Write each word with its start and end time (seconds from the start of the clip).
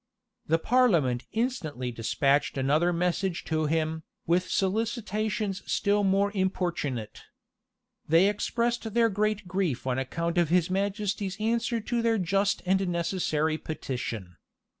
[]The 0.47 0.57
parliament 0.57 1.27
instantly 1.31 1.91
despatched 1.91 2.57
another 2.57 2.91
message 2.91 3.43
to 3.43 3.67
him, 3.67 4.01
with 4.25 4.49
solicitations 4.49 5.61
still 5.71 6.03
more 6.03 6.31
importunate. 6.33 7.21
They 8.07 8.27
expressed 8.27 8.95
their 8.95 9.09
great 9.09 9.47
grief 9.47 9.85
on 9.85 9.99
account 9.99 10.39
of 10.39 10.49
his 10.49 10.71
majesty's 10.71 11.37
answer 11.39 11.79
to 11.81 12.01
their 12.01 12.17
just 12.17 12.63
and 12.65 12.87
necessary 12.87 13.59
petition. 13.59 14.37